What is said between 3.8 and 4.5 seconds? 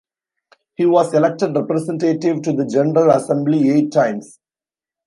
times.